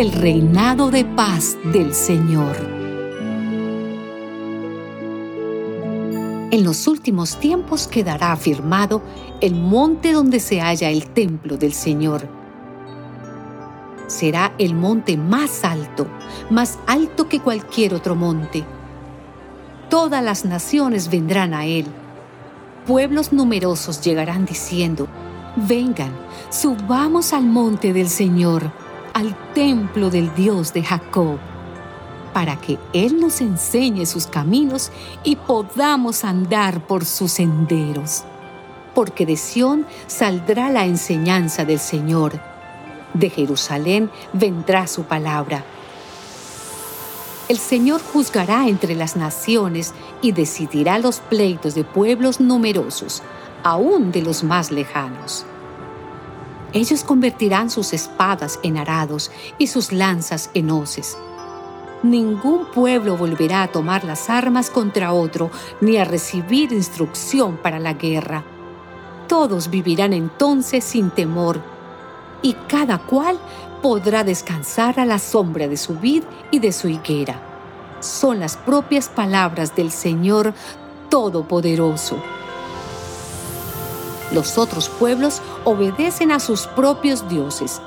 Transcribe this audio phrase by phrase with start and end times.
[0.00, 2.56] el reinado de paz del Señor.
[6.50, 9.02] En los últimos tiempos quedará afirmado
[9.42, 12.26] el monte donde se halla el templo del Señor.
[14.06, 16.06] Será el monte más alto,
[16.48, 18.64] más alto que cualquier otro monte.
[19.90, 21.84] Todas las naciones vendrán a él.
[22.86, 25.08] Pueblos numerosos llegarán diciendo,
[25.56, 26.12] vengan,
[26.48, 28.72] subamos al monte del Señor
[29.14, 31.38] al templo del Dios de Jacob,
[32.32, 34.90] para que Él nos enseñe sus caminos
[35.24, 38.24] y podamos andar por sus senderos.
[38.94, 42.40] Porque de Sión saldrá la enseñanza del Señor,
[43.14, 45.64] de Jerusalén vendrá su palabra.
[47.48, 53.22] El Señor juzgará entre las naciones y decidirá los pleitos de pueblos numerosos,
[53.64, 55.44] aún de los más lejanos.
[56.72, 61.16] Ellos convertirán sus espadas en arados y sus lanzas en hoces.
[62.02, 67.94] Ningún pueblo volverá a tomar las armas contra otro ni a recibir instrucción para la
[67.94, 68.44] guerra.
[69.28, 71.60] Todos vivirán entonces sin temor
[72.40, 73.38] y cada cual
[73.82, 77.40] podrá descansar a la sombra de su vid y de su higuera.
[78.00, 80.54] Son las propias palabras del Señor
[81.10, 82.16] Todopoderoso.
[84.32, 87.80] Los otros pueblos obedecen a sus propios dioses,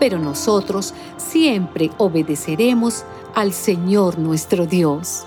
[0.00, 5.24] pero nosotros siempre obedeceremos al Señor nuestro Dios.